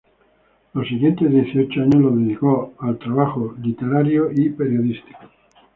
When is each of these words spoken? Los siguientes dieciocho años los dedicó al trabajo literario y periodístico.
Los 0.73 0.87
siguientes 0.87 1.29
dieciocho 1.29 1.79
años 1.81 2.01
los 2.01 2.15
dedicó 2.17 2.73
al 2.79 2.97
trabajo 2.97 3.53
literario 3.61 4.31
y 4.31 4.49
periodístico. 4.49 5.19